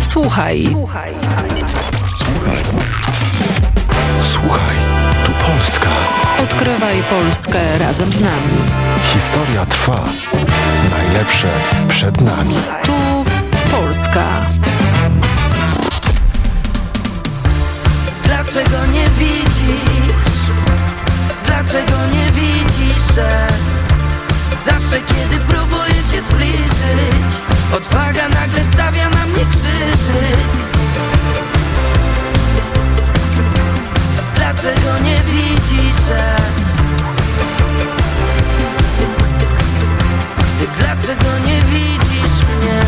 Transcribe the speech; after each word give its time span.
Słuchaj. 0.00 0.68
Słuchaj. 0.70 1.12
Słuchaj, 4.22 4.76
tu 5.24 5.32
Polska. 5.32 5.90
Odkrywaj 6.42 7.02
Polskę 7.10 7.78
razem 7.78 8.12
z 8.12 8.20
nami. 8.20 8.58
Historia 9.02 9.66
trwa. 9.66 10.00
Najlepsze 10.90 11.48
przed 11.88 12.20
nami. 12.20 12.54
Tu 12.84 13.24
Polska. 13.70 14.24
Dlaczego 18.24 18.86
nie 18.92 19.08
widzisz? 19.18 20.42
Dlaczego 21.46 21.98
nie 22.12 22.32
widzisz, 22.32 23.14
że 23.14 23.46
zawsze 24.64 24.96
kiedy 25.00 25.51
się 26.12 26.22
zbliżyć, 26.22 27.32
odwaga 27.76 28.28
nagle 28.28 28.64
stawia 28.64 29.10
na 29.10 29.26
mnie 29.26 29.46
krzyżyk? 29.50 30.52
Dlaczego 34.34 34.98
nie 35.04 35.16
widzisz, 35.16 35.96
że 36.08 36.36
ty 40.58 40.66
dlaczego 40.78 41.38
nie 41.46 41.62
widzisz 41.62 42.46
mnie? 42.48 42.82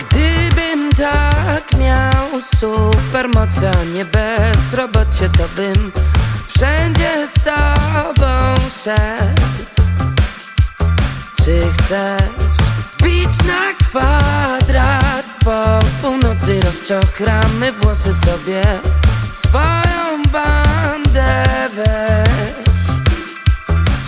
Gdybym 0.00 0.90
tak 0.92 1.78
miał 1.78 2.42
supermoce, 2.56 3.70
a 3.80 3.84
nie 3.84 4.04
bezrobocie, 4.04 5.28
to 5.38 5.48
bym 5.56 5.92
wszędzie 6.48 7.28
z 7.36 7.44
tobą 7.44 8.54
szedł. 8.84 9.19
Chcesz 11.90 12.58
bić 13.02 13.38
na 13.46 13.74
kwadrat? 13.78 15.26
Po 15.44 15.78
północy 16.02 16.60
rozczochramy 16.60 17.72
włosy 17.72 18.14
sobie. 18.14 18.62
Swoją 19.32 20.22
bandę 20.32 21.44
weź. 21.74 22.86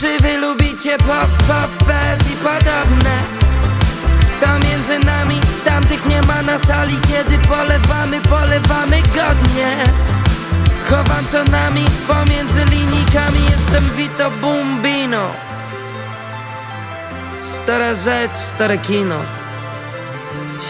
Czy 0.00 0.18
wy 0.22 0.38
lubicie 0.38 0.98
pop, 0.98 1.30
pop, 1.48 1.86
bez 1.86 2.32
i 2.32 2.36
podobne? 2.36 3.16
To 4.40 4.68
między 4.68 5.06
nami, 5.06 5.40
tamtych 5.64 6.06
nie 6.06 6.20
ma 6.20 6.42
na 6.42 6.58
sali. 6.58 6.98
Kiedy 7.08 7.38
polewamy, 7.38 8.20
polewamy 8.20 9.02
godnie. 9.02 9.76
Chowam 10.90 11.24
to 11.32 11.44
nami, 11.44 11.84
pomiędzy 12.08 12.64
linijkami 12.64 13.40
Jestem 13.50 13.96
Vito 13.96 14.30
Bumbino 14.30 15.52
Stara 17.62 17.94
rzecz, 17.94 18.36
stare 18.36 18.78
kino 18.78 19.20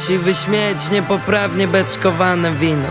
Siwy 0.07 0.35
śmieć, 0.35 0.91
niepoprawnie 0.91 1.69
beczkowane 1.69 2.53
wino 2.53 2.89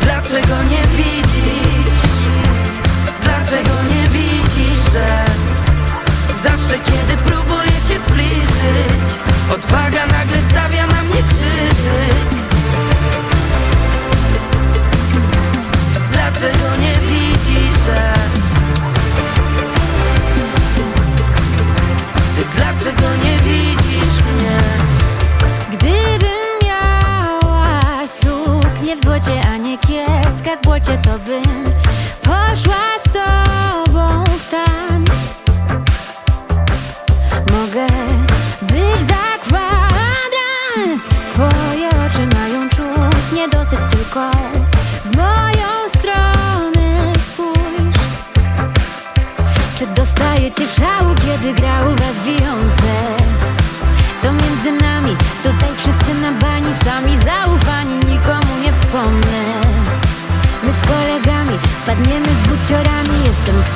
Dlaczego 0.00 0.62
nie 0.62 0.82
widzisz? 0.96 1.88
Dlaczego 3.22 3.82
nie 3.82 4.08
widzisz, 4.08 4.92
że 4.92 5.27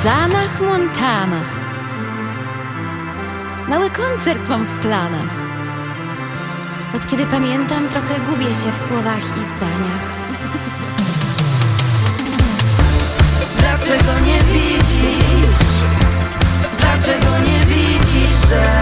Sanach 0.03 0.59
Montanach. 0.61 1.51
Mały 3.67 3.89
koncert 3.89 4.49
mam 4.49 4.65
w 4.65 4.73
planach. 4.81 5.33
Od 6.95 7.07
kiedy 7.07 7.25
pamiętam, 7.25 7.87
trochę 7.89 8.19
gubię 8.19 8.45
się 8.45 8.71
w 8.71 8.87
słowach 8.87 9.17
i 9.17 9.43
zdaniach. 9.55 10.05
Dlaczego 13.57 14.19
nie 14.19 14.39
widzisz? 14.53 15.63
Dlaczego 16.79 17.39
nie 17.39 17.65
widzisz, 17.65 18.49
że 18.49 18.81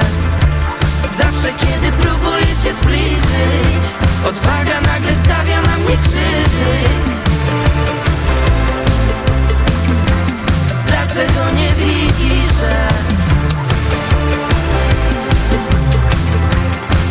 Zawsze 1.17 1.49
kiedy 1.57 1.91
próbuję 2.01 2.47
się 2.63 2.73
zbliżyć 2.73 3.83
Odwaga 4.27 4.81
nagle 4.81 5.15
stawia 5.15 5.61
na 5.61 5.77
mnie 5.77 5.97
krzyżyk 5.97 7.20
Dlaczego 11.13 11.51
nie 11.55 11.67
widzisz, 11.75 12.53
że 12.59 12.87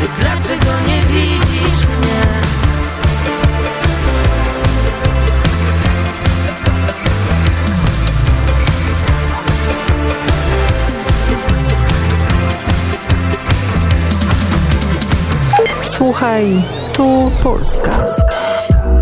Ty 0.00 0.09
dlaczego 0.19 0.72
nie 0.87 1.03
widzisz 1.03 1.87
mnie? 1.87 2.41
Słuchaj. 15.82 16.47
Tu 16.97 17.31
Polska. 17.43 18.30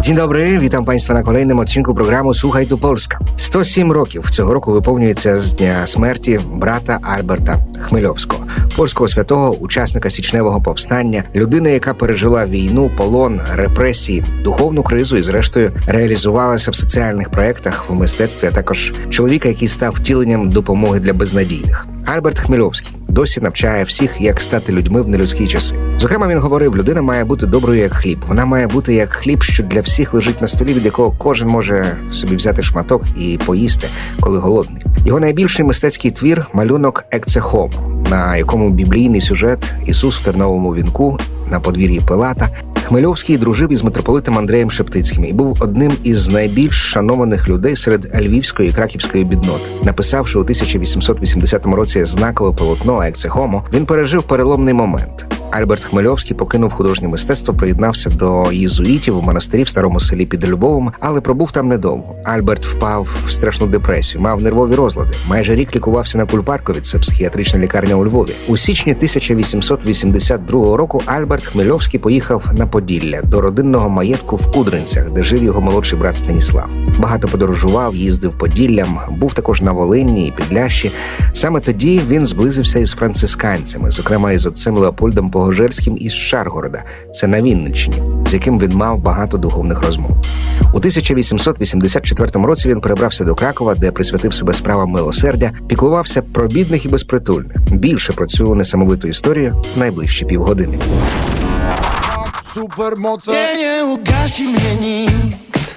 Dzień 0.08 0.16
dobry, 0.16 0.58
witam 0.58 0.84
Państwa 0.84 1.14
na 1.14 1.22
kolejnym 1.22 1.58
odcinku 1.58 1.94
programu 1.94 2.34
Słuchaj 2.34 2.66
tu 2.66 2.78
Polska. 2.78 3.19
107 3.36 3.92
років 3.92 4.30
цього 4.30 4.54
року 4.54 4.72
виповнюється 4.72 5.41
з 5.41 5.52
дня 5.52 5.86
смерті 5.86 6.41
брата 6.52 6.98
Альберта 7.02 7.58
Хмельовського, 7.80 8.47
польського 8.76 9.08
святого, 9.08 9.50
учасника 9.50 10.10
січневого 10.10 10.60
повстання, 10.60 11.24
людини, 11.34 11.72
яка 11.72 11.94
пережила 11.94 12.47
війну, 12.47 12.91
полон, 12.97 13.41
репресії, 13.54 14.24
духовну 14.44 14.82
кризу 14.82 15.16
і, 15.16 15.22
зрештою, 15.22 15.72
реалізувалася 15.86 16.70
в 16.70 16.74
соціальних 16.74 17.30
проєктах 17.30 17.91
в 17.91 17.94
мистецтві, 17.94 18.47
а 18.47 18.50
також 18.50 18.92
чоловіка, 19.10 19.48
який 19.48 19.68
став 19.68 19.92
втіленням 19.92 20.50
допомоги 20.50 21.00
для 21.00 21.12
безнадійних. 21.12 21.86
Альберт 22.14 22.38
Хмельовський 22.38 22.92
досі 23.08 23.41
навчає 23.41 23.84
всіх, 23.84 24.20
як 24.20 24.41
стати 24.41 24.72
людьми 24.72 25.02
в 25.02 25.08
нелюдські 25.08 25.46
часи. 25.46 25.74
Зокрема, 25.98 26.28
він 26.28 26.38
говорив: 26.38 26.76
людина 26.76 27.02
має 27.02 27.24
бути 27.24 27.46
доброю 27.46 27.80
як 27.80 27.92
хліб. 27.92 28.19
Вона 28.26 28.44
має 28.44 28.66
бути 28.66 28.94
як 28.94 29.12
хліб, 29.12 29.42
що 29.42 29.62
для 29.62 29.80
всіх 29.80 30.14
лежить 30.14 30.41
на 30.41 30.48
столі, 30.48 30.74
від 30.74 30.84
якого 30.84 31.14
кожен 31.18 31.48
може 31.48 31.97
собі 32.12 32.36
взяти 32.36 32.62
шматок 32.62 33.02
і 33.16 33.38
поїсти, 33.47 33.88
коли 34.20 34.38
голодний. 34.38 34.84
Його 35.06 35.20
найбільший 35.20 35.64
мистецький 35.64 36.10
твір 36.10 36.47
малюнок 36.52 37.04
Екцехом, 37.10 37.70
на 38.10 38.36
якому 38.36 38.70
біблійний 38.70 39.20
сюжет 39.20 39.74
Ісус 39.86 40.20
в 40.20 40.24
терновому 40.24 40.74
вінку 40.74 41.18
на 41.50 41.60
подвір'ї 41.60 42.00
Пилата. 42.09 42.48
Хмельовський 42.84 43.39
дружив 43.39 43.72
із 43.72 43.84
митрополитом 43.84 44.39
Андреєм 44.39 44.71
Шептицьким 44.71 45.24
і 45.24 45.33
був 45.33 45.59
одним 45.60 45.92
із 46.04 46.28
найбільш 46.28 46.74
шанованих 46.74 47.48
людей 47.48 47.77
серед 47.77 48.21
львівської 48.21 48.68
і 48.68 48.72
краківської 48.72 49.24
бідноти. 49.24 49.71
Написавши 49.83 50.39
у 50.39 50.42
1880 50.42 51.66
році 51.66 52.04
знакове 52.04 52.56
полотно 52.56 53.03
Екце 53.03 53.28
Хомо, 53.28 53.65
він 53.72 53.86
пережив 53.86 54.22
переломний 54.22 54.74
момент. 54.74 55.37
Альберт 55.50 55.84
Хмельовський 55.84 56.36
покинув 56.36 56.72
художнє 56.72 57.09
мистецтво, 57.09 57.54
приєднався 57.54 58.10
до 58.10 58.53
єзуїтів 58.53 59.18
у 59.18 59.22
монастирі 59.22 59.62
в 59.62 59.68
старому 59.68 60.00
селі 60.00 60.27
під 60.27 60.50
Львовом, 60.50 60.92
але 61.00 61.21
пробув 61.21 61.53
там 61.53 61.68
недовго. 61.68 62.16
Альберт 62.24 62.66
впав 62.66 63.09
в 63.27 63.33
страшну 63.33 63.66
депресію, 63.66 64.21
мав 64.22 64.42
нервові 64.42 64.74
розлади. 64.74 65.15
Майже 65.28 65.54
рік 65.54 65.77
лікувався 65.77 66.18
на 66.18 66.27
Кульпаркові, 66.27 66.80
це 66.80 66.98
психіатрична 66.98 67.60
лікарня 67.60 67.95
у 67.95 68.04
Львові. 68.04 68.34
У 68.48 68.56
січні 68.56 68.92
1882 68.92 70.77
року 70.77 71.03
Альберт 71.06 71.47
Хмельовський 71.47 72.00
поїхав 72.00 72.45
на 72.53 72.66
Поділля 72.66 73.22
до 73.22 73.41
родинного 73.41 73.89
маєтку 73.89 74.36
в 74.36 74.53
Кудринцях, 74.53 75.10
де 75.10 75.22
жив 75.22 75.42
його 75.42 75.60
молодший 75.60 75.98
брат 75.98 76.16
Станіслав. 76.16 76.68
Багато 76.98 77.28
подорожував, 77.28 77.97
їздив 77.97 78.39
Поділлям, 78.39 79.00
був 79.10 79.34
також 79.34 79.62
на 79.62 79.72
Волині 79.72 80.27
і 80.27 80.30
Підлящі. 80.30 80.92
Саме 81.33 81.60
тоді 81.60 82.03
він 82.09 82.27
зблизився 82.27 82.78
із 82.78 82.91
францисканцями, 82.91 83.91
зокрема 83.91 84.33
із 84.33 84.47
отцем 84.47 84.77
Леопольдом 84.77 85.30
Погожерським 85.38 85.96
із 86.00 86.12
Шаргорода, 86.12 86.82
це 87.12 87.26
на 87.26 87.42
Вінниччині, 87.42 88.02
з 88.26 88.34
яким 88.34 88.58
він 88.58 88.72
мав 88.72 88.98
багато 88.98 89.38
духовних 89.38 89.82
розмов. 89.82 90.10
У 90.74 90.76
1884 90.76 92.44
році 92.44 92.68
він 92.68 92.80
перебрався 92.80 93.24
до 93.24 93.34
Кракова, 93.34 93.74
де 93.74 93.90
присвятив 93.90 94.34
себе 94.34 94.52
справам 94.52 94.90
милосердя, 94.90 95.52
піклувався 95.68 96.22
про 96.22 96.48
бідних 96.48 96.84
і 96.84 96.88
безпритульних. 96.88 97.56
Більше 97.72 98.12
про 98.12 98.26
цю 98.26 98.54
несамовиту 98.54 99.08
історію 99.08 99.64
найближчі 99.76 100.24
півгодини. 100.24 100.78
Mnie 104.54 104.74
nikt 104.84 105.68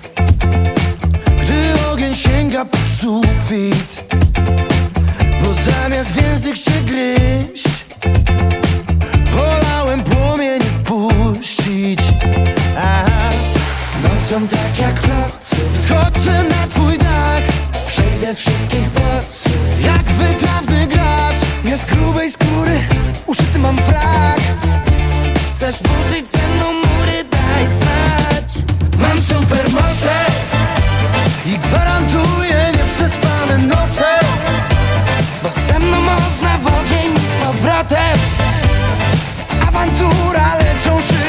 Gdy 1.41 1.61
ogień 1.91 2.15
sięga 2.15 2.65
pod 2.65 2.87
sufit 2.99 3.91
Bo 5.41 5.47
zamiast 5.71 6.11
język 6.21 6.55
się 6.65 6.77
gryźć 6.89 7.71
Wolałem 9.31 10.03
płomień 10.03 10.61
wpuścić. 10.61 11.99
Aha. 12.77 13.29
Nocą 14.03 14.47
tak 14.47 14.79
jak 14.79 15.01
kloców 15.01 15.81
Skoczę 15.83 16.43
na 16.43 16.67
twój 16.67 16.97
dach. 16.97 17.43
Przejdę 17.87 18.35
wszystkich 18.35 18.89
bossów 18.89 19.85
Jak 19.85 20.03
wytrawny 20.03 20.87
gracz. 20.87 21.41
Jest 21.63 21.85
grubej 21.85 22.31
skóry 22.31 22.79
Uszyty 23.25 23.59
mam 23.59 23.77
frak. 23.77 24.39
Chcesz 25.55 25.75
burzyć 25.81 26.31
ze 26.31 26.47
mną 26.55 26.73
mury, 26.73 27.23
daj 27.31 27.67
znać. 27.67 28.63
Mam 28.97 29.21
supermoce 29.21 30.11
I 31.45 31.57
gwarantuję 31.57 32.71
nieprzespane 32.77 33.57
noce. 33.57 34.05
Bo 35.43 35.49
ze 35.67 35.79
mną 35.79 36.01
można 36.01 36.57
w 36.57 36.67
ogień 36.67 37.13
z 37.15 37.43
powrotem 37.45 38.40
awantura 39.81 40.55
leczą 40.55 41.01
szybko. 41.01 41.20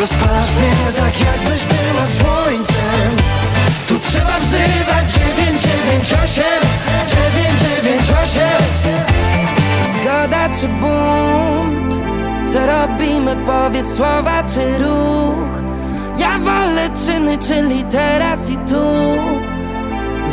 Rozpalasz 0.00 0.50
mnie 0.52 0.92
tak 0.96 1.20
jakbyś 1.20 1.64
była 1.64 2.06
słońcem 2.06 3.16
Tu 3.88 3.98
trzeba 3.98 4.38
wzywać 4.38 5.12
998 5.12 6.44
998 7.06 8.42
Zgoda 9.96 10.48
czy 10.60 10.68
bunt? 10.68 12.04
Co 12.52 12.66
robimy? 12.66 13.36
Powiedz 13.46 13.94
słowa 13.94 14.42
czy 14.42 14.78
ruch? 14.78 15.70
Ja 16.18 16.38
wolę 16.38 16.90
czyny, 17.06 17.38
czyli 17.38 17.84
teraz 17.84 18.50
i 18.50 18.56
tu 18.56 18.84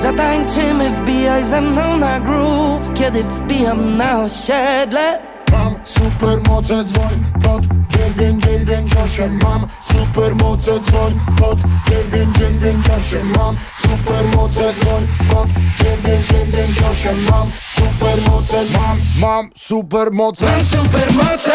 Zatańczymy, 0.02 0.90
wbijaj 0.90 1.44
ze 1.44 1.62
mną 1.62 1.98
na 1.98 2.20
groove 2.20 2.94
Kiedy 2.94 3.24
wbijam 3.24 3.98
na 3.98 4.20
osiedle 4.20 5.20
Mam 5.52 5.76
supermoce, 5.84 6.84
dzwoń 6.84 7.24
pod 7.44 7.87
998 7.98 9.40
Mam 9.44 9.68
supermoce, 9.82 10.80
dzwoń 10.80 11.20
pod 11.40 11.60
998 11.90 13.34
Mam 13.38 13.56
supermoce, 13.78 14.74
dzwoń 14.74 15.08
pod 15.30 15.48
998 15.78 17.26
Mam 17.32 17.52
supermoce, 17.72 18.58
mam, 18.74 18.98
mam 19.20 19.50
supermoce. 19.56 20.46
Mam 20.46 20.64
supermoce 20.64 21.52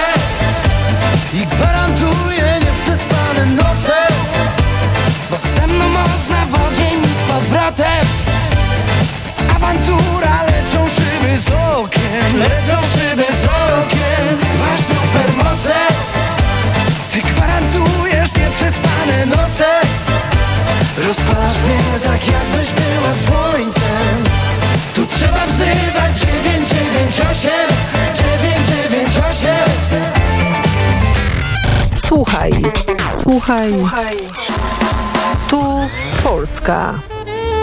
I 1.35 1.47
gwarantuję 1.47 2.61
nieprzespane 2.65 3.47
noce. 3.47 3.93
Bo 5.31 5.37
ze 5.57 5.67
mną 5.67 5.89
można 5.89 6.47
w 6.47 6.55
ogień 6.55 7.03
z 7.05 7.33
powrotem. 7.33 8.07
Awantura, 9.57 10.43
lecą 10.43 10.89
szyby 10.89 11.39
z 11.39 11.51
okien 11.51 12.39
Lecą 12.39 12.82
Rozpalasz 20.99 21.59
mnie 21.63 22.01
tak 22.05 22.27
jakbyś 22.27 22.73
była 22.73 23.13
słońcem. 23.15 24.25
Tu 24.95 25.07
trzeba 25.07 25.47
wzywać 25.47 26.21
998 26.21 27.51
998 28.15 29.51
Słuchaj, 31.97 32.53
słuchaj. 33.13 33.73
Tu 35.51 35.63
Polska. 36.23 37.01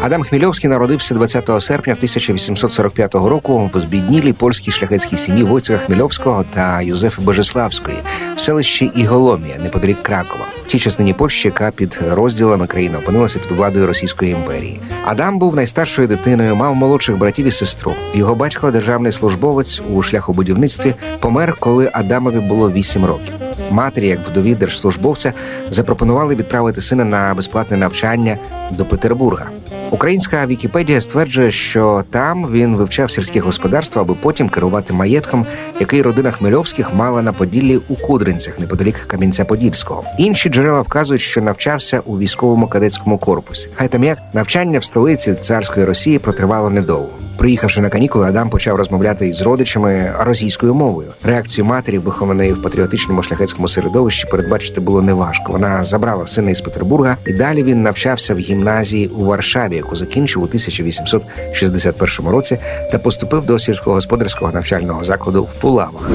Адам 0.01 0.23
Хмельовський 0.23 0.69
народився 0.69 1.15
20 1.15 1.49
серпня 1.59 1.93
1845 1.93 3.15
року 3.15 3.71
в 3.73 3.79
збіднілій 3.79 4.33
польській 4.33 4.71
шляхетській 4.71 5.17
сім'ї 5.17 5.43
Войцеха 5.43 5.85
Хмельовського 5.85 6.45
та 6.53 6.81
Юзефи 6.81 7.21
Божеславської 7.21 7.97
селищі 8.39 8.91
Іголомія 8.95 9.57
неподалік 9.63 10.03
Кракова, 10.03 10.45
в 10.65 10.67
тій 10.67 10.79
частині 10.79 11.13
Польщі, 11.13 11.47
яка 11.47 11.71
під 11.71 11.99
розділами 12.11 12.67
країни 12.67 12.97
опинилася 12.97 13.39
під 13.39 13.57
владою 13.57 13.87
Російської 13.87 14.31
імперії. 14.31 14.79
Адам 15.05 15.39
був 15.39 15.55
найстаршою 15.55 16.07
дитиною, 16.07 16.55
мав 16.55 16.75
молодших 16.75 17.17
братів 17.17 17.45
і 17.45 17.51
сестру. 17.51 17.93
Його 18.13 18.35
батько, 18.35 18.71
державний 18.71 19.11
службовець 19.11 19.81
у 19.93 20.01
шляхобудівництві, 20.01 20.95
помер, 21.19 21.55
коли 21.59 21.89
Адамові 21.93 22.39
було 22.39 22.71
8 22.71 23.05
років. 23.05 23.33
Матері, 23.71 24.07
як 24.07 24.19
вдові 24.29 24.55
держслужбовця, 24.55 25.33
запропонували 25.69 26.35
відправити 26.35 26.81
сина 26.81 27.05
на 27.05 27.33
безплатне 27.33 27.77
навчання 27.77 28.37
до 28.71 28.85
Петербурга. 28.85 29.49
Українська 29.91 30.45
Вікіпедія 30.45 31.01
стверджує, 31.01 31.51
що 31.51 32.03
там 32.11 32.47
він 32.51 32.75
вивчав 32.75 33.11
сільське 33.11 33.39
господарство, 33.39 34.01
аби 34.01 34.15
потім 34.21 34.49
керувати 34.49 34.93
маєтком, 34.93 35.45
який 35.79 36.01
родина 36.01 36.31
Хмельовських 36.31 36.93
мала 36.93 37.21
на 37.21 37.33
Поділлі 37.33 37.79
у 37.89 37.95
Кудринцях, 37.95 38.59
неподалік 38.59 38.95
Кам'янця-Подільського. 39.07 40.03
Інші 40.17 40.49
джерела 40.49 40.81
вказують, 40.81 41.21
що 41.21 41.41
навчався 41.41 41.99
у 42.05 42.17
військовому 42.17 42.67
кадетському 42.67 43.17
корпусі. 43.17 43.69
Хай 43.75 43.87
там 43.87 44.03
як 44.03 44.19
навчання 44.33 44.79
в 44.79 44.83
столиці 44.83 45.33
царської 45.33 45.85
Росії 45.85 46.19
протривало 46.19 46.69
недовго. 46.69 47.09
Приїхавши 47.39 47.81
на 47.81 47.89
канікули, 47.89 48.27
Адам 48.27 48.49
почав 48.49 48.75
розмовляти 48.75 49.27
із 49.27 49.41
родичами 49.41 50.11
російською 50.19 50.73
мовою. 50.73 51.07
Реакцію 51.23 51.65
матері, 51.65 51.97
вихованої 51.97 52.53
в 52.53 52.61
патріотичному 52.61 53.23
шляхетському 53.23 53.67
середовищі, 53.67 54.27
передбачити 54.31 54.81
було 54.81 55.01
неважко. 55.01 55.51
Вона 55.51 55.83
забрала 55.83 56.27
сина 56.27 56.51
із 56.51 56.61
Петербурга, 56.61 57.17
і 57.27 57.33
далі 57.33 57.63
він 57.63 57.83
навчався 57.83 58.35
в 58.35 58.37
гімназії 58.37 59.07
у 59.07 59.25
Варшаві, 59.25 59.78
яку 59.79 59.95
закінчив 59.95 60.41
у 60.41 60.45
1861 60.45 62.31
році, 62.31 62.57
та 62.91 62.99
поступив 62.99 63.45
до 63.45 63.59
сільськогосподарського 63.59 64.51
навчального 64.51 65.03
закладу 65.03 65.43
в 65.43 65.53
Пулавах. 65.53 66.09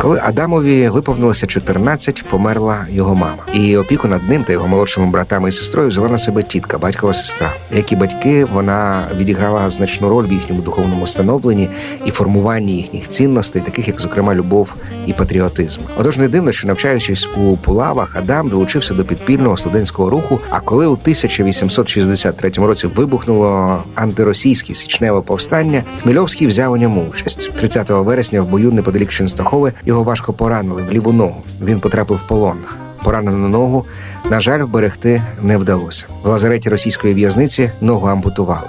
Коли 0.00 0.20
Адамові 0.24 0.88
виповнилося 0.88 1.46
14, 1.46 2.24
померла 2.30 2.86
його 2.90 3.14
мама, 3.14 3.42
і 3.54 3.76
опіку 3.76 4.08
над 4.08 4.28
ним 4.28 4.44
та 4.44 4.52
його 4.52 4.68
молодшими 4.68 5.06
братами 5.06 5.48
і 5.48 5.52
сестрою 5.52 5.88
взяла 5.88 6.08
на 6.08 6.18
себе 6.18 6.42
тітка, 6.42 6.78
батькова 6.78 7.14
сестра. 7.14 7.52
Як 7.76 7.92
і 7.92 7.96
батьки, 7.96 8.44
вона 8.44 9.08
відіграла 9.16 9.70
значну 9.70 10.08
роль 10.08 10.26
в 10.26 10.32
їхньому 10.32 10.62
духовному 10.62 11.06
становленні 11.06 11.68
і 12.04 12.10
формуванні 12.10 12.76
їхніх 12.76 13.08
цінностей, 13.08 13.62
таких 13.62 13.88
як, 13.88 14.00
зокрема, 14.00 14.34
любов 14.34 14.74
і 15.06 15.12
патріотизм. 15.12 15.80
Отож, 15.96 16.16
не 16.16 16.28
дивно, 16.28 16.52
що 16.52 16.66
навчаючись 16.66 17.28
у 17.36 17.56
Пулавах, 17.56 18.16
Адам 18.16 18.48
долучився 18.48 18.94
до 18.94 19.04
підпільного 19.04 19.56
студентського 19.56 20.10
руху. 20.10 20.40
А 20.50 20.60
коли 20.60 20.86
у 20.86 20.92
1863 20.92 22.50
році 22.50 22.86
вибухнуло 22.86 23.78
антиросійське 23.94 24.74
січневе 24.74 25.20
повстання, 25.20 25.82
Хмельовський 26.02 26.46
взяв 26.46 26.72
у 26.72 26.76
ньому 26.76 27.06
участь 27.10 27.50
30 27.58 27.90
вересня 27.90 28.40
в 28.40 28.46
бою 28.46 28.72
неподалік 28.72 29.08
Ченстахови 29.08 29.72
його 29.88 30.02
важко 30.02 30.32
поранили 30.32 30.82
в 30.82 30.92
ліву 30.92 31.12
ногу. 31.12 31.42
Він 31.62 31.80
потрапив 31.80 32.16
в 32.16 32.26
полон. 32.26 32.56
Поранену 33.04 33.48
ногу, 33.48 33.84
на 34.30 34.40
жаль, 34.40 34.62
вберегти 34.62 35.22
не 35.42 35.56
вдалося. 35.56 36.06
В 36.22 36.28
лазареті 36.28 36.68
російської 36.68 37.14
в'язниці 37.14 37.70
ногу 37.80 38.06
ампутували. 38.06 38.68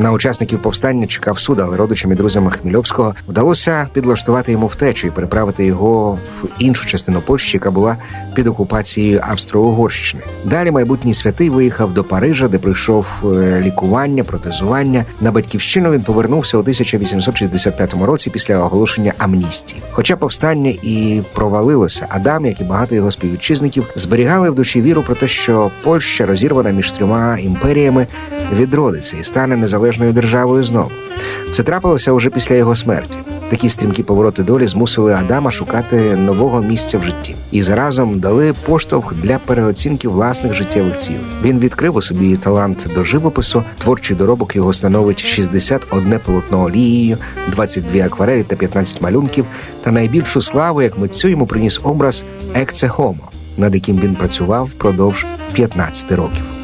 На 0.00 0.12
учасників 0.12 0.58
повстання 0.58 1.06
чекав 1.06 1.38
суд, 1.38 1.60
але 1.60 1.76
родичам 1.76 2.12
і 2.12 2.14
друзям 2.14 2.50
Хмельовського 2.50 3.14
вдалося 3.28 3.88
підлаштувати 3.92 4.52
йому 4.52 4.66
втечу 4.66 5.06
і 5.06 5.10
переправити 5.10 5.64
його 5.64 6.12
в 6.12 6.46
іншу 6.58 6.86
частину 6.86 7.20
Польщі, 7.20 7.56
яка 7.56 7.70
була 7.70 7.96
під 8.34 8.46
окупацією 8.46 9.20
Австро-Угорщини. 9.30 10.22
Далі 10.44 10.70
майбутній 10.70 11.14
святий 11.14 11.50
виїхав 11.50 11.94
до 11.94 12.04
Парижа, 12.04 12.48
де 12.48 12.58
пройшов 12.58 13.06
е, 13.24 13.60
лікування, 13.60 14.24
протезування. 14.24 15.04
На 15.20 15.32
батьківщину 15.32 15.90
він 15.90 16.00
повернувся 16.00 16.56
у 16.56 16.60
1865 16.60 17.94
році 18.02 18.30
після 18.30 18.58
оголошення 18.58 19.12
амністії. 19.18 19.82
Хоча 19.90 20.16
повстання 20.16 20.70
і 20.82 21.22
провалилося, 21.34 22.06
Адам, 22.08 22.46
як 22.46 22.60
і 22.60 22.64
багато 22.64 22.94
його 22.94 23.10
співвітчизників, 23.10 23.84
зберігали 23.96 24.50
в 24.50 24.54
душі 24.54 24.82
віру 24.82 25.02
про 25.02 25.14
те, 25.14 25.28
що 25.28 25.70
Польща, 25.82 26.26
розірвана 26.26 26.70
між 26.70 26.92
трьома 26.92 27.38
імперіями, 27.38 28.06
відродиться 28.52 29.16
і 29.20 29.24
стане 29.24 29.56
незалежною 29.56 29.89
державою 29.98 30.64
знову. 30.64 30.90
Це 31.50 31.62
трапилося 31.62 32.12
уже 32.12 32.30
після 32.30 32.54
його 32.54 32.76
смерті. 32.76 33.18
Такі 33.50 33.68
стрімкі 33.68 34.02
повороти 34.02 34.42
долі 34.42 34.66
змусили 34.66 35.12
Адама 35.12 35.50
шукати 35.50 36.16
нового 36.16 36.62
місця 36.62 36.98
в 36.98 37.04
житті 37.04 37.34
і 37.50 37.62
заразом 37.62 38.18
дали 38.20 38.52
поштовх 38.66 39.14
для 39.14 39.38
переоцінки 39.38 40.08
власних 40.08 40.54
життєвих 40.54 40.96
цілей. 40.96 41.20
Він 41.42 41.58
відкрив 41.58 41.96
у 41.96 42.02
собі 42.02 42.36
талант 42.36 42.86
до 42.94 43.04
живопису. 43.04 43.62
Творчий 43.78 44.16
доробок 44.16 44.56
його 44.56 44.72
становить 44.72 45.24
61 45.24 46.18
полотно 46.24 46.62
олією, 46.62 47.18
22 47.48 48.04
акварелі 48.04 48.42
та 48.42 48.56
15 48.56 49.02
малюнків. 49.02 49.44
Та 49.82 49.90
найбільшу 49.90 50.40
славу 50.40 50.82
як 50.82 50.98
митцю 50.98 51.28
йому 51.28 51.46
приніс 51.46 51.80
образ 51.82 52.24
Екце 52.54 52.88
Хомо, 52.88 53.28
над 53.56 53.74
яким 53.74 53.98
він 53.98 54.14
працював 54.14 54.66
впродовж 54.66 55.26
15 55.52 56.12
років. 56.12 56.59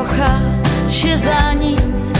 Kocha 0.00 0.40
się 0.90 1.18
za 1.18 1.52
nic. 1.52 2.12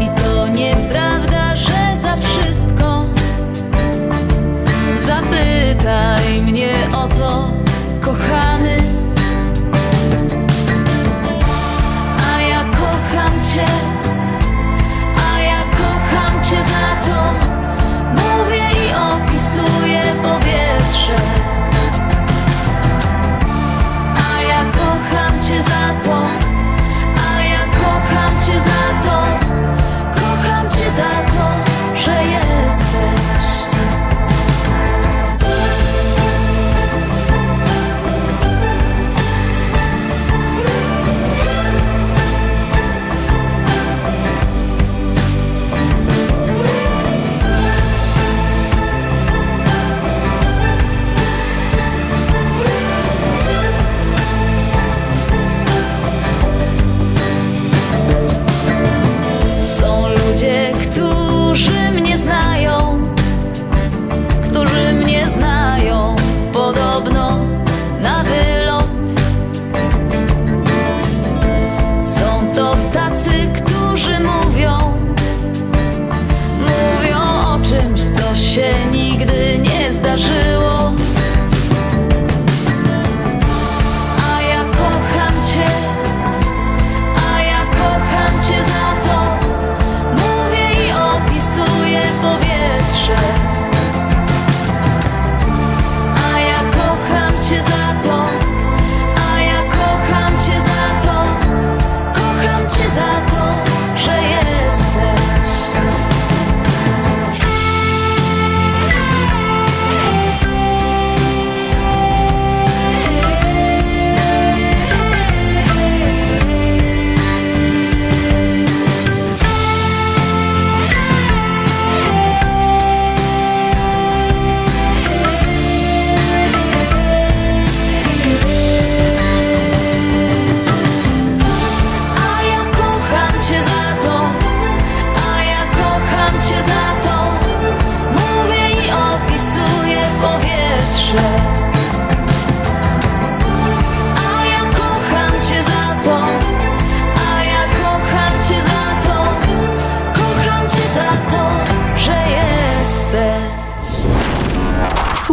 I 0.00 0.08
to 0.22 0.48
nieprawda, 0.48 1.56
że 1.56 1.96
za 2.02 2.16
wszystko. 2.16 3.04
Zapytaj 5.06 6.21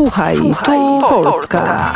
Słuchaj, 0.09 0.37
tu 0.65 1.01
Polska. 1.09 1.93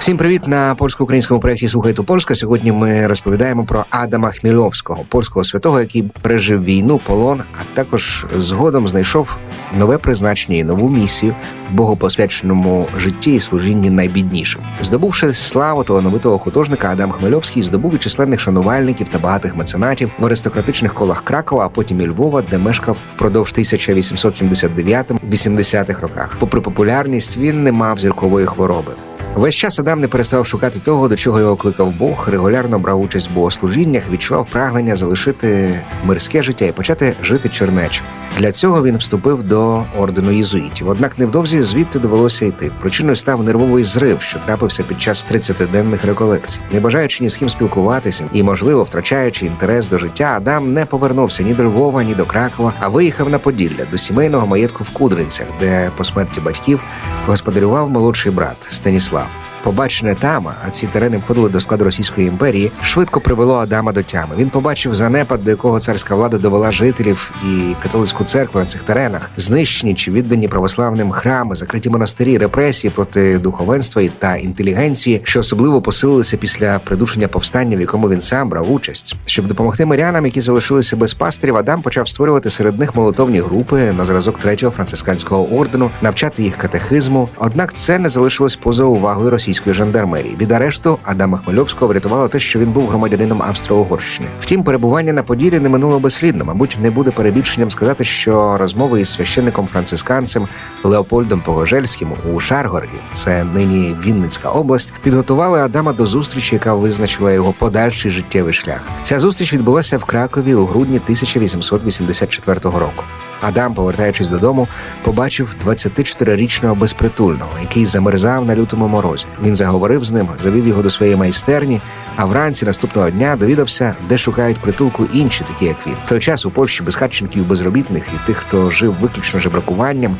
Всім 0.00 0.16
привіт 0.16 0.46
на 0.46 0.74
польсько-українському 0.74 1.40
проєкті 1.40 1.68
Слухай 1.68 1.92
ту 1.92 2.04
Польська. 2.04 2.34
Сьогодні 2.34 2.72
ми 2.72 3.06
розповідаємо 3.06 3.64
про 3.64 3.84
Адама 3.90 4.30
Хмільовського, 4.30 5.04
польського 5.08 5.44
святого, 5.44 5.80
який 5.80 6.02
пережив 6.02 6.64
війну, 6.64 7.00
полон, 7.06 7.42
а 7.52 7.56
також 7.74 8.26
згодом 8.38 8.88
знайшов 8.88 9.36
нове 9.78 9.98
призначення 9.98 10.58
і 10.58 10.64
нову 10.64 10.88
місію 10.88 11.34
в 11.70 11.74
богопосвяченому 11.74 12.86
житті 12.98 13.34
і 13.34 13.40
служінні 13.40 13.90
найбіднішим. 13.90 14.62
Здобувши 14.82 15.34
славу 15.34 15.84
талановитого 15.84 16.38
художника, 16.38 16.90
Адам 16.90 17.12
Хмельовський 17.12 17.62
здобув 17.62 17.94
і 17.94 17.98
численних 17.98 18.40
шанувальників 18.40 19.08
та 19.08 19.18
багатих 19.18 19.56
меценатів 19.56 20.10
в 20.18 20.26
аристократичних 20.26 20.94
колах 20.94 21.24
Кракова, 21.24 21.66
а 21.66 21.68
потім 21.68 22.00
і 22.00 22.06
Львова, 22.06 22.42
де 22.50 22.58
мешкав 22.58 22.96
впродовж 23.14 23.52
1879-80-х 23.52 26.02
роках. 26.02 26.36
Попри 26.38 26.60
популярність, 26.60 27.36
він 27.36 27.62
не 27.62 27.72
мав 27.72 28.00
зіркової 28.00 28.46
хвороби. 28.46 28.92
Весь 29.34 29.54
час 29.54 29.78
Адам 29.78 30.00
не 30.00 30.08
перестав 30.08 30.46
шукати 30.46 30.78
того, 30.78 31.08
до 31.08 31.16
чого 31.16 31.40
його 31.40 31.56
кликав 31.56 31.92
Бог, 31.92 32.28
регулярно 32.28 32.78
брав 32.78 33.00
участь 33.00 33.30
в 33.30 33.34
богослужіннях, 33.34 34.02
відчував 34.10 34.46
прагнення 34.46 34.96
залишити 34.96 35.80
мирське 36.04 36.42
життя 36.42 36.64
і 36.64 36.72
почати 36.72 37.14
жити 37.22 37.48
чернече. 37.48 38.02
Для 38.38 38.52
цього 38.52 38.82
він 38.82 38.96
вступив 38.96 39.42
до 39.42 39.84
ордену 39.98 40.30
єзуїтів. 40.30 40.88
Однак 40.88 41.18
невдовзі 41.18 41.62
звідти 41.62 41.98
довелося 41.98 42.46
йти. 42.46 42.70
Причиною 42.80 43.16
став 43.16 43.42
нервовий 43.42 43.84
зрив, 43.84 44.22
що 44.22 44.38
трапився 44.38 44.82
під 44.82 45.02
час 45.02 45.24
30-денних 45.32 46.06
реколекцій. 46.06 46.60
Не 46.72 46.80
бажаючи 46.80 47.24
ні 47.24 47.30
з 47.30 47.36
ким 47.36 47.48
спілкуватися 47.48 48.24
і, 48.32 48.42
можливо, 48.42 48.82
втрачаючи 48.82 49.46
інтерес 49.46 49.88
до 49.88 49.98
життя, 49.98 50.34
Адам 50.36 50.72
не 50.72 50.86
повернувся 50.86 51.42
ні 51.42 51.54
до 51.54 51.64
Львова, 51.64 52.02
ні 52.02 52.14
до 52.14 52.24
Кракова, 52.24 52.72
а 52.80 52.88
виїхав 52.88 53.30
на 53.30 53.38
Поділля 53.38 53.84
до 53.92 53.98
сімейного 53.98 54.46
маєтку 54.46 54.84
в 54.84 54.90
Кудринцях, 54.90 55.46
де 55.60 55.90
по 55.96 56.04
смерті 56.04 56.40
батьків 56.40 56.80
господарював 57.26 57.90
молодший 57.90 58.32
брат 58.32 58.56
Станіслав. 58.70 59.19
Побачене 59.62 60.14
там, 60.14 60.48
а 60.66 60.70
ці 60.70 60.86
терени 60.86 61.16
входили 61.16 61.48
до 61.48 61.60
складу 61.60 61.84
Російської 61.84 62.28
імперії, 62.28 62.72
швидко 62.82 63.20
привело 63.20 63.56
Адама 63.56 63.92
до 63.92 64.02
тями. 64.02 64.34
Він 64.36 64.50
побачив 64.50 64.94
занепад, 64.94 65.44
до 65.44 65.50
якого 65.50 65.80
царська 65.80 66.14
влада 66.14 66.38
довела 66.38 66.72
жителів 66.72 67.30
і 67.44 67.74
католицьку 67.82 68.24
церкву 68.24 68.60
на 68.60 68.66
цих 68.66 68.82
теренах, 68.82 69.30
знищені 69.36 69.94
чи 69.94 70.10
віддані 70.10 70.48
православним 70.48 71.10
храми, 71.10 71.54
закриті 71.54 71.90
монастирі, 71.90 72.38
репресії 72.38 72.90
проти 72.90 73.38
духовенства 73.38 74.02
та 74.18 74.36
інтелігенції, 74.36 75.20
що 75.24 75.40
особливо 75.40 75.82
посилилися 75.82 76.36
після 76.36 76.78
придушення 76.78 77.28
повстання, 77.28 77.76
в 77.76 77.80
якому 77.80 78.10
він 78.10 78.20
сам 78.20 78.48
брав 78.48 78.72
участь. 78.72 79.16
Щоб 79.26 79.46
допомогти 79.46 79.86
мирянам, 79.86 80.26
які 80.26 80.40
залишилися 80.40 80.96
без 80.96 81.14
пастирів, 81.14 81.56
Адам 81.56 81.82
почав 81.82 82.08
створювати 82.08 82.50
серед 82.50 82.78
них 82.78 82.94
молитовні 82.94 83.40
групи 83.40 83.92
на 83.92 84.04
зразок 84.04 84.38
третього 84.38 84.72
францисканського 84.72 85.56
ордену, 85.56 85.90
навчати 86.02 86.42
їх 86.42 86.56
катехизму. 86.56 87.28
Однак 87.36 87.72
це 87.72 87.98
не 87.98 88.08
залишилось 88.08 88.56
поза 88.56 88.84
увагою 88.84 89.30
російської 89.50 89.74
жандармерії. 89.74 90.36
Від 90.40 90.52
арешту 90.52 90.98
Адама 91.04 91.38
Хмельовського 91.38 91.88
врятувало 91.88 92.28
те, 92.28 92.40
що 92.40 92.58
він 92.58 92.72
був 92.72 92.88
громадянином 92.88 93.42
Австро-Угорщини. 93.42 94.28
Втім, 94.40 94.64
перебування 94.64 95.12
на 95.12 95.22
поділі 95.22 95.58
не 95.58 95.68
минуло 95.68 95.98
безслідно. 95.98 96.44
Мабуть, 96.44 96.78
не 96.82 96.90
буде 96.90 97.10
перебільшенням 97.10 97.70
сказати, 97.70 98.04
що 98.04 98.56
розмови 98.56 99.00
із 99.00 99.12
священником 99.12 99.66
францисканцем 99.66 100.48
Леопольдом 100.82 101.40
Погожельським 101.40 102.12
у 102.32 102.40
Шаргороді, 102.40 102.98
це 103.12 103.44
нині 103.44 103.96
Вінницька 104.04 104.48
область, 104.48 104.92
підготували 105.02 105.60
Адама 105.60 105.92
до 105.92 106.06
зустрічі, 106.06 106.54
яка 106.54 106.74
визначила 106.74 107.32
його 107.32 107.52
подальший 107.52 108.10
життєвий 108.10 108.54
шлях. 108.54 108.82
Ця 109.02 109.18
зустріч 109.18 109.52
відбулася 109.52 109.98
в 109.98 110.04
Кракові 110.04 110.54
у 110.54 110.66
грудні 110.66 110.96
1884 110.96 112.60
року. 112.62 113.04
Адам, 113.40 113.74
повертаючись 113.74 114.30
додому, 114.30 114.68
побачив 115.02 115.56
24-річного 115.66 116.74
безпритульного, 116.74 117.50
який 117.60 117.86
замерзав 117.86 118.44
на 118.44 118.56
лютому 118.56 118.88
морозі. 118.88 119.26
Він 119.42 119.56
заговорив 119.56 120.04
з 120.04 120.12
ним, 120.12 120.28
завів 120.40 120.68
його 120.68 120.82
до 120.82 120.90
своєї 120.90 121.16
майстерні. 121.16 121.80
А 122.16 122.24
вранці 122.24 122.64
наступного 122.64 123.10
дня 123.10 123.36
довідався, 123.36 123.94
де 124.08 124.18
шукають 124.18 124.60
притулку 124.60 125.06
інші, 125.12 125.44
такі 125.44 125.64
як 125.64 125.76
він. 125.86 125.94
В 126.04 126.08
той 126.08 126.20
час 126.20 126.46
у 126.46 126.50
Польщі 126.50 126.82
безхатченків, 126.82 127.46
безробітних 127.46 128.08
і 128.14 128.26
тих, 128.26 128.36
хто 128.36 128.70
жив 128.70 128.96
виключно 129.00 129.40
жебракуванням, 129.40 130.16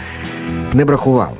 не 0.72 0.84
бракувало. 0.84 1.36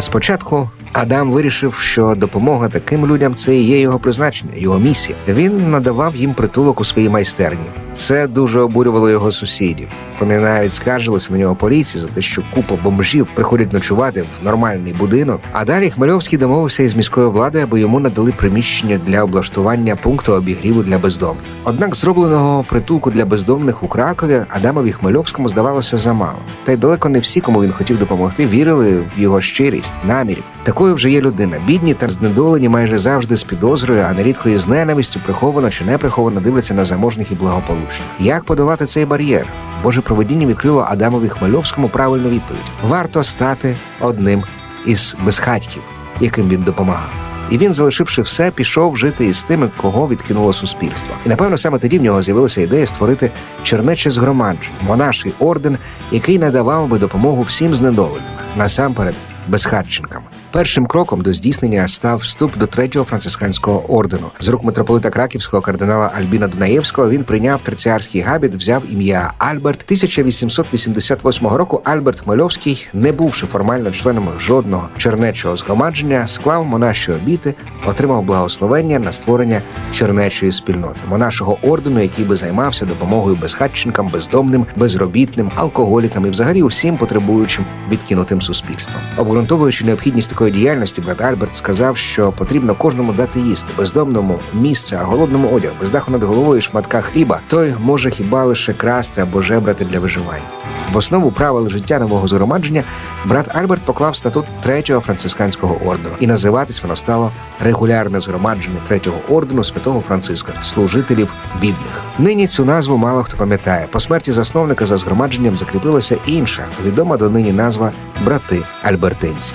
Спочатку 0.00 0.70
Адам 0.94 1.32
вирішив, 1.32 1.74
що 1.74 2.14
допомога 2.14 2.68
таким 2.68 3.06
людям 3.06 3.34
це 3.34 3.56
і 3.56 3.62
є 3.62 3.80
його 3.80 3.98
призначення, 3.98 4.52
його 4.56 4.78
місія. 4.78 5.18
Він 5.28 5.70
надавав 5.70 6.16
їм 6.16 6.34
притулок 6.34 6.80
у 6.80 6.84
своїй 6.84 7.08
майстерні. 7.08 7.64
Це 7.92 8.26
дуже 8.26 8.60
обурювало 8.60 9.10
його 9.10 9.32
сусідів. 9.32 9.88
Вони 10.20 10.38
навіть 10.38 10.72
скаржилися 10.72 11.32
на 11.32 11.38
нього 11.38 11.54
поліції 11.54 12.00
за 12.00 12.08
те, 12.08 12.22
що 12.22 12.42
купа 12.54 12.74
бомжів 12.84 13.26
приходять 13.34 13.72
ночувати 13.72 14.22
в 14.22 14.44
нормальний 14.44 14.92
будинок. 14.92 15.40
А 15.52 15.64
далі 15.64 15.90
Хмельовський 15.90 16.38
домовився 16.38 16.82
із 16.82 16.96
міською 16.96 17.30
владою, 17.30 17.64
аби 17.64 17.80
йому 17.80 18.00
надали 18.00 18.32
приміщення 18.32 19.00
для 19.06 19.22
облаштування 19.22 19.96
пункту 19.96 20.32
обігріву 20.32 20.82
для 20.82 20.98
бездомних. 20.98 21.44
Однак 21.64 21.96
зробленого 21.96 22.64
притулку 22.68 23.10
для 23.10 23.24
бездомних 23.24 23.82
у 23.82 23.88
Кракові 23.88 24.40
Адамові 24.48 24.92
Хмельовському 24.92 25.48
здавалося 25.48 25.96
замало. 25.96 26.38
Та 26.64 26.72
й 26.72 26.76
далеко 26.76 27.08
не 27.08 27.18
всі, 27.18 27.40
кому 27.40 27.62
він 27.62 27.72
хотів 27.72 27.98
допомогти, 27.98 28.46
вірили 28.46 29.04
в 29.16 29.20
його 29.20 29.40
щирість, 29.40 29.94
намірів. 30.06 30.44
Такою 30.64 30.94
вже 30.94 31.10
є 31.10 31.20
людина. 31.20 31.56
Бідні 31.66 31.94
та 31.94 32.08
знедолені 32.08 32.68
майже 32.68 32.98
завжди 32.98 33.36
з 33.36 33.44
підозрою, 33.44 34.06
а 34.08 34.12
нерідко 34.12 34.48
і 34.48 34.58
з 34.58 34.68
ненавистю 34.68 35.20
приховано 35.24 35.70
чи 35.70 35.84
не 35.84 35.98
приховано 35.98 36.40
дивляться 36.40 36.74
на 36.74 36.84
заможних 36.84 37.32
і 37.32 37.34
благополучних. 37.34 38.08
Як 38.20 38.44
подолати 38.44 38.86
цей 38.86 39.04
бар'єр? 39.04 39.46
Боже 39.82 40.00
проведіння 40.00 40.46
відкрило 40.46 40.86
Адамові 40.88 41.28
Хмельовському 41.28 41.88
правильну 41.88 42.28
відповідь: 42.28 42.62
варто 42.88 43.24
стати 43.24 43.76
одним 44.00 44.42
із 44.86 45.16
безхатьків, 45.24 45.82
яким 46.20 46.48
він 46.48 46.62
допомагав. 46.62 47.10
І 47.50 47.58
він, 47.58 47.72
залишивши 47.72 48.22
все, 48.22 48.50
пішов 48.50 48.96
жити 48.96 49.26
із 49.26 49.42
тими, 49.42 49.70
кого 49.76 50.08
відкинуло 50.08 50.52
суспільство. 50.52 51.14
І 51.26 51.28
напевно 51.28 51.58
саме 51.58 51.78
тоді 51.78 51.98
в 51.98 52.02
нього 52.02 52.22
з'явилася 52.22 52.62
ідея 52.62 52.86
створити 52.86 53.30
чернече 53.62 54.10
згромадження, 54.10 54.76
монаший 54.86 55.32
орден, 55.38 55.78
який 56.12 56.38
надавав 56.38 56.88
би 56.88 56.98
допомогу 56.98 57.42
всім 57.42 57.74
знедоленим, 57.74 58.22
насамперед 58.56 59.14
безхатченкам. 59.48 60.22
Першим 60.54 60.86
кроком 60.86 61.20
до 61.20 61.32
здійснення 61.32 61.88
став 61.88 62.18
вступ 62.18 62.56
до 62.58 62.66
третього 62.66 63.04
францисканського 63.04 63.94
ордену. 63.94 64.30
З 64.40 64.48
рук 64.48 64.64
митрополита 64.64 65.10
Краківського 65.10 65.62
кардинала 65.62 66.10
Альбіна 66.18 66.48
Дунаєвського 66.48 67.10
він 67.10 67.24
прийняв 67.24 67.60
терціарський 67.60 68.20
габіт, 68.20 68.54
взяв 68.54 68.82
ім'я 68.92 69.32
Альберт. 69.38 69.82
1888 69.84 71.46
року 71.46 71.80
Альберт 71.84 72.20
Хмельовський, 72.20 72.88
не 72.92 73.12
бувши 73.12 73.46
формально 73.46 73.90
членом 73.90 74.28
жодного 74.38 74.88
чернечого 74.96 75.56
згромадження, 75.56 76.26
склав 76.26 76.64
монаші 76.64 77.12
обіти, 77.12 77.54
отримав 77.86 78.22
благословення 78.22 78.98
на 78.98 79.12
створення 79.12 79.62
чернечої 79.92 80.52
спільноти, 80.52 81.00
монашого 81.08 81.58
ордену, 81.62 82.00
який 82.00 82.24
би 82.24 82.36
займався 82.36 82.86
допомогою 82.86 83.36
безхатченкам, 83.36 84.08
бездомним, 84.08 84.66
безробітним, 84.76 85.50
алкоголікам 85.54 86.26
і 86.26 86.30
взагалі 86.30 86.62
усім 86.62 86.96
потребуючим 86.96 87.64
відкинутим 87.90 88.42
суспільством. 88.42 89.02
Обґрунтовуючи 89.16 89.84
необхідність 89.84 90.30
такої 90.30 90.43
діяльності, 90.50 91.00
брат 91.00 91.20
Альберт 91.20 91.54
сказав, 91.54 91.96
що 91.96 92.32
потрібно 92.32 92.74
кожному 92.74 93.12
дати 93.12 93.40
їсти 93.40 93.68
бездомному 93.78 94.38
місце, 94.54 94.96
голодному 94.96 95.48
одяг, 95.48 95.72
без 95.80 95.90
даху 95.90 96.12
над 96.12 96.22
головою 96.22 96.62
шматка 96.62 97.00
хліба. 97.00 97.40
Той 97.48 97.74
може 97.80 98.10
хіба 98.10 98.44
лише 98.44 98.72
красти 98.72 99.20
або 99.20 99.42
жебрати 99.42 99.84
для 99.84 100.00
виживання. 100.00 100.44
В 100.92 100.96
основу 100.96 101.30
правил 101.30 101.68
життя 101.68 101.98
нового 101.98 102.28
згромадження 102.28 102.84
брат 103.24 103.56
Альберт 103.56 103.82
поклав 103.82 104.16
статут 104.16 104.44
третього 104.62 105.00
францисканського 105.00 105.74
ордену, 105.86 106.14
і 106.20 106.26
називатись 106.26 106.82
воно 106.82 106.96
стало 106.96 107.32
регулярне 107.60 108.20
згромадження 108.20 108.78
третього 108.88 109.18
ордену 109.28 109.64
святого 109.64 110.00
Франциска, 110.00 110.52
служителів 110.62 111.32
бідних. 111.60 112.02
Нині 112.18 112.46
цю 112.46 112.64
назву 112.64 112.96
мало 112.96 113.22
хто 113.22 113.36
пам'ятає. 113.36 113.86
По 113.90 114.00
смерті 114.00 114.32
засновника 114.32 114.86
за 114.86 114.96
згромадженням 114.96 115.56
закріпилася 115.56 116.16
інша, 116.26 116.64
відома 116.84 117.16
донині 117.16 117.52
назва 117.52 117.92
брати 118.24 118.62
Альбертинці. 118.82 119.54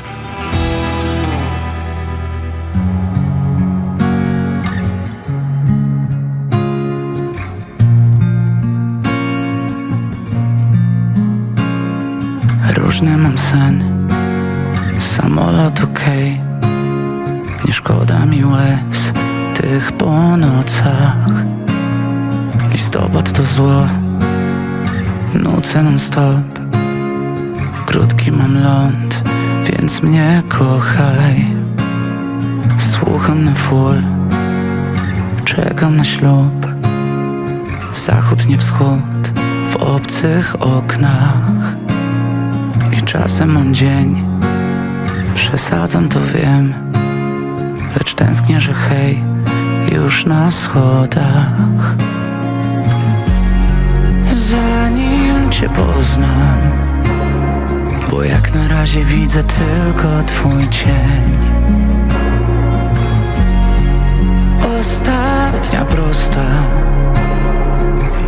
Różny 12.89 13.17
mam 13.17 13.37
sen. 13.37 14.07
Samolot 14.99 15.83
okej. 15.83 16.41
Nie 17.65 17.73
szkoda 17.73 18.25
mi 18.25 18.45
łez 18.45 19.13
Tych 19.53 19.91
po 19.91 20.37
nocach. 20.37 21.27
Listopad 22.71 23.31
to 23.31 23.43
zło. 23.43 23.85
Nucę 25.33 25.83
non 25.83 25.99
stop 25.99 26.59
Krótki 27.85 28.31
mam 28.31 28.63
ląd 28.63 29.21
Więc 29.63 30.03
mnie 30.03 30.43
kochaj. 30.47 31.55
Słucham 32.77 33.45
na 33.45 33.53
full. 33.53 34.01
Czekam 35.45 35.97
na 35.97 36.03
ślub. 36.03 36.67
Zachód 37.91 38.47
nie 38.47 38.57
wschód. 38.57 39.31
W 39.71 39.75
obcych 39.75 40.55
oknach 40.61 41.58
czasem 43.11 43.51
mam 43.51 43.73
dzień, 43.73 44.27
Przesadzam 45.33 46.09
to 46.09 46.19
wiem 46.21 46.73
Lecz 47.97 48.13
tęsknię, 48.13 48.59
że 48.59 48.73
hej 48.73 49.23
Już 49.91 50.25
na 50.25 50.51
schodach. 50.51 51.95
Zanim 54.33 55.51
cię 55.51 55.69
poznam 55.69 56.59
Bo 58.09 58.23
jak 58.23 58.53
na 58.53 58.67
razie 58.67 59.05
widzę 59.05 59.43
tylko 59.43 60.23
twój 60.23 60.69
cień. 60.69 61.37
Ostatnia 64.79 65.85
prosta. 65.85 66.45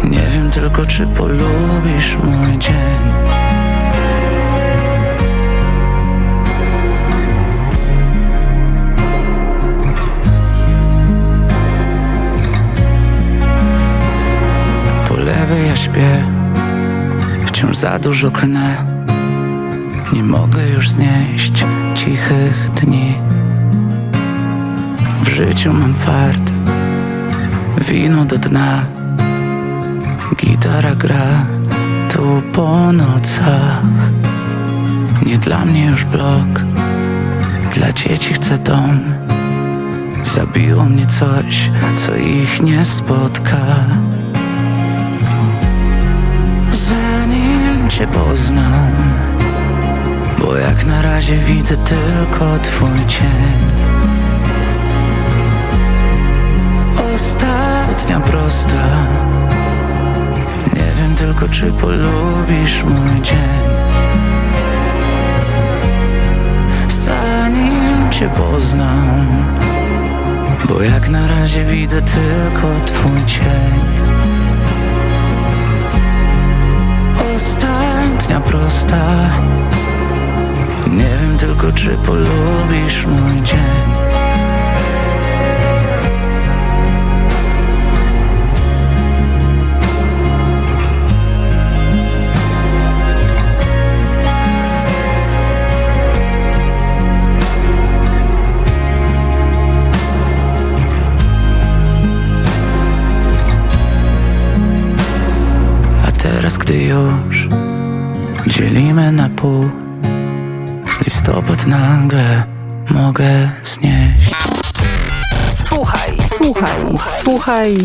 Nie 0.03 0.27
wiem 0.35 0.49
tylko 0.49 0.85
czy 0.85 1.07
polubisz 1.07 2.17
mój 2.23 2.57
dzień 2.57 3.30
śpię 16.01 16.23
Wciąż 17.45 17.77
za 17.77 17.99
dużo 17.99 18.31
klnę. 18.31 18.85
Nie 20.13 20.23
mogę 20.23 20.69
już 20.69 20.89
znieść 20.89 21.65
cichych 21.95 22.69
dni. 22.69 23.15
W 25.23 25.29
życiu 25.29 25.73
mam 25.73 25.93
fart 25.93 26.53
Wino 27.89 28.25
do 28.25 28.37
dna. 28.37 28.85
Gitara 30.37 30.95
gra 30.95 31.45
tu 32.09 32.41
po 32.53 32.91
nocach. 32.91 34.11
Nie 35.25 35.37
dla 35.37 35.65
mnie 35.65 35.85
już 35.85 36.05
blok 36.05 36.65
Dla 37.75 37.91
dzieci 37.93 38.33
chcę 38.33 38.57
dom. 38.57 38.99
Zabiło 40.23 40.85
mnie 40.85 41.05
coś, 41.05 41.71
co 41.95 42.15
ich 42.15 42.61
nie 42.61 42.85
spotka 42.85 43.57
cię 47.91 48.07
poznam 48.07 48.91
Bo 50.39 50.57
jak 50.57 50.85
na 50.85 51.01
razie 51.01 51.37
widzę 51.37 51.77
tylko 51.77 52.59
twój 52.59 53.05
cień. 53.07 53.71
Ostatnia 57.15 58.19
prosta. 58.19 59.07
Nie 60.75 60.93
wiem 61.01 61.15
tylko 61.15 61.49
czy 61.49 61.71
polubisz 61.71 62.83
mój 62.83 63.21
dzień. 63.21 63.61
Zanim 66.89 68.09
cię 68.11 68.29
poznam 68.29 69.27
Bo 70.69 70.81
jak 70.81 71.09
na 71.09 71.27
razie 71.27 71.65
widzę 71.65 72.01
tylko 72.01 72.85
twój 72.85 73.25
cień 73.25 74.00
Ostatnia 77.41 78.41
prosta. 78.41 79.29
Nie 80.87 81.17
wiem 81.21 81.37
tylko 81.37 81.71
czy 81.71 81.97
polubisz 81.97 83.05
mój 83.05 83.41
dzień 83.41 84.10
gdy 106.71 106.83
już 106.83 107.47
dzielimy 108.47 109.11
na 109.11 109.29
pół 109.29 109.69
Listopad 111.05 111.67
nagle 111.67 112.43
mogę 112.89 113.49
znieść 113.63 114.35
Słuchaj, 115.57 116.17
słuchaj, 116.27 116.81
słuchaj. 117.23 117.77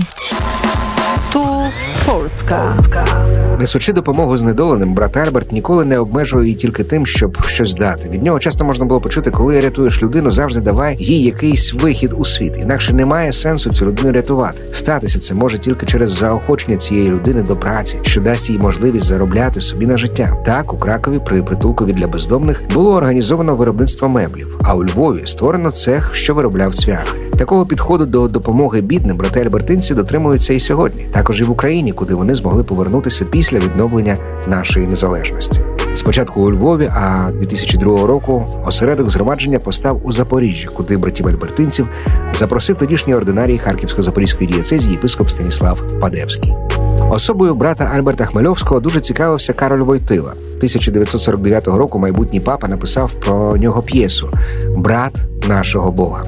Tu 2.07 2.13
Несучи 3.59 3.93
допомогу 3.93 4.37
знедоленим, 4.37 4.95
брат 4.95 5.17
Альберт 5.17 5.53
ніколи 5.53 5.85
не 5.85 5.99
обмежує 5.99 6.45
її 6.45 6.57
тільки 6.57 6.85
тим, 6.85 7.07
щоб 7.07 7.47
щось 7.47 7.75
дати. 7.75 8.09
Від 8.09 8.23
нього 8.23 8.39
часто 8.39 8.65
можна 8.65 8.85
було 8.85 9.01
почути, 9.01 9.31
коли 9.31 9.61
рятуєш 9.61 10.03
людину, 10.03 10.33
завжди 10.33 10.61
давай 10.61 10.97
їй 10.99 11.23
якийсь 11.23 11.75
вихід 11.75 12.13
у 12.17 12.25
світ. 12.25 12.59
Інакше 12.59 12.93
немає 12.93 13.33
сенсу 13.33 13.71
цю 13.71 13.87
людину 13.87 14.13
рятувати. 14.13 14.59
Статися 14.73 15.19
це 15.19 15.35
може 15.35 15.59
тільки 15.59 15.87
через 15.87 16.13
заохочення 16.13 16.77
цієї 16.77 17.11
людини 17.11 17.43
до 17.43 17.57
праці, 17.57 17.99
що 18.03 18.21
дасть 18.21 18.51
їй 18.51 18.59
можливість 18.59 19.07
заробляти 19.07 19.61
собі 19.61 19.87
на 19.87 19.97
життя. 19.97 20.37
Так 20.45 20.73
у 20.73 20.79
Кракові 20.79 21.21
при 21.27 21.43
притулкові 21.43 21.93
для 21.93 22.07
бездомних 22.07 22.63
було 22.75 22.95
організовано 22.95 23.57
виробництво 23.57 24.09
меблів, 24.09 24.59
а 24.63 24.75
у 24.75 24.85
Львові 24.85 25.23
створено 25.25 25.71
цех, 25.71 26.15
що 26.15 26.35
виробляв 26.35 26.75
цвяхи. 26.75 27.27
Такого 27.39 27.67
підходу 27.67 28.07
до 28.07 28.29
допомоги 28.29 28.81
бідним 28.81 29.17
брати 29.17 29.41
альбертинці 29.41 29.95
дотримуються 29.95 30.55
і 30.55 30.61
сьогодні, 30.61 31.07
також 31.13 31.41
і 31.41 31.45
в 31.45 31.51
Україні, 31.51 31.93
куди 31.97 32.15
вони 32.15 32.35
змогли 32.35 32.63
повернутися 32.63 33.25
після 33.25 33.59
відновлення 33.59 34.17
нашої 34.47 34.87
незалежності. 34.87 35.61
Спочатку 35.95 36.43
у 36.43 36.53
Львові, 36.53 36.91
а 36.95 37.31
2002 37.33 38.07
року 38.07 38.47
осередок 38.67 39.11
згромадження 39.11 39.59
постав 39.59 40.01
у 40.05 40.13
Запоріжжі, 40.13 40.69
куди 40.75 40.97
братів 40.97 41.29
альбертинців 41.29 41.89
запросив 42.33 42.77
тодішній 42.77 43.15
ординарій 43.15 43.61
Харківсько-Запорізької 43.67 44.47
дієцезії 44.47 44.93
єпископ 44.93 45.29
Станіслав 45.29 45.83
Падевський. 46.01 46.55
Особою 47.11 47.55
брата 47.55 47.85
Альберта 47.85 48.25
Хмельовського 48.25 48.81
дуже 48.81 49.01
цікавився 49.01 49.53
Кароль 49.53 49.83
Войтила. 49.83 50.33
1949 50.57 51.67
року 51.67 51.99
майбутній 51.99 52.41
папа 52.41 52.69
написав 52.69 53.13
про 53.13 53.57
нього 53.57 53.83
п'єсу 53.83 54.29
Брат 54.77 55.25
нашого 55.49 55.93
Бога. 55.93 56.23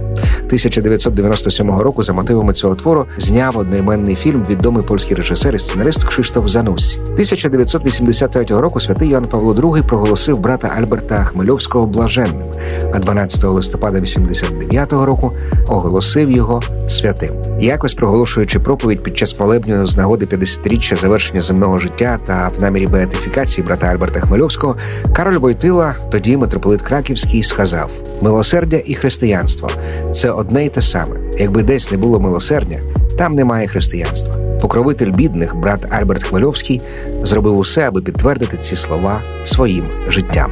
1997 0.48 1.70
року 1.70 2.02
за 2.02 2.12
мотивами 2.12 2.52
цього 2.52 2.74
твору 2.74 3.06
зняв 3.18 3.58
одноіменний 3.58 4.14
фільм 4.14 4.46
відомий 4.50 4.82
польський 4.82 5.16
режисер 5.16 5.54
і 5.54 5.58
сценарист 5.58 6.04
Кшиштоф 6.04 6.48
Занусі. 6.48 7.00
1983 7.00 8.44
року 8.44 8.80
святий 8.80 9.08
Йоанн 9.08 9.24
Павло 9.24 9.52
II 9.52 9.86
проголосив 9.86 10.38
брата 10.38 10.72
Альберта 10.78 11.24
Хмельовського 11.24 11.86
блаженним, 11.86 12.46
а 12.92 12.98
12 12.98 13.44
листопада 13.44 14.00
89 14.00 14.92
року 14.92 15.32
оголосив 15.68 16.30
його 16.30 16.62
святим. 16.88 17.34
Якось 17.60 17.94
проголошуючи 17.94 18.58
проповідь 18.58 19.02
під 19.02 19.18
час 19.18 19.40
молебню 19.40 19.86
з 19.86 19.96
нагоди 19.96 20.24
50-річчя 20.24 20.96
завершення 20.96 21.40
земного 21.40 21.78
життя 21.78 22.18
та 22.26 22.50
в 22.58 22.62
намірі 22.62 22.86
беатифікації 22.86 23.66
брата 23.66 23.86
Альберта 23.86 24.17
Хмельовського, 24.20 24.76
Кароль 25.16 25.36
Войтила, 25.38 25.94
тоді 26.10 26.36
митрополит 26.36 26.82
Краківський, 26.82 27.42
сказав: 27.42 27.90
милосердя 28.22 28.80
і 28.86 28.94
християнство 28.94 29.70
це 30.12 30.30
одне 30.30 30.66
й 30.66 30.68
те 30.68 30.82
саме. 30.82 31.16
Якби 31.38 31.62
десь 31.62 31.90
не 31.90 31.98
було 31.98 32.20
милосердя, 32.20 32.78
там 33.18 33.34
немає 33.34 33.68
християнства. 33.68 34.34
Покровитель 34.60 35.10
бідних, 35.10 35.56
брат 35.56 35.92
Альберт 35.92 36.22
Хмельовський, 36.22 36.80
зробив 37.22 37.58
усе, 37.58 37.88
аби 37.88 38.02
підтвердити 38.02 38.56
ці 38.56 38.76
слова 38.76 39.22
своїм 39.44 39.84
життям. 40.08 40.50